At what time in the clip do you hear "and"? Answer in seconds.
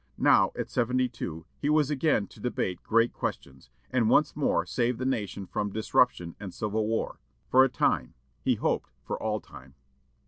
3.91-4.09, 6.39-6.51